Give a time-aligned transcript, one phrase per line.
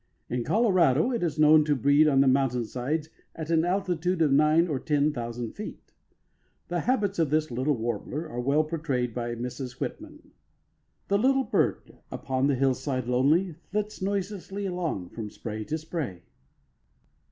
[0.29, 4.31] In Colorado it is known to breed on the mountain sides at an altitude of
[4.31, 5.91] nine or ten thousand feet.
[6.69, 9.73] The habits of this little warbler are well portrayed by Mrs.
[9.73, 10.31] Whitman:
[11.07, 16.23] The little bird upon the hillside lonely, Flits noiselessly along from spray to spray.